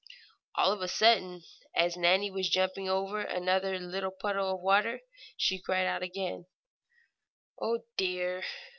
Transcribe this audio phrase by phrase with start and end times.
[0.55, 1.43] All of a sudden,
[1.75, 5.01] as Nannie was jumping over another little puddle of water,
[5.37, 6.47] she cried out again:
[7.61, 8.41] "Oh, dear!"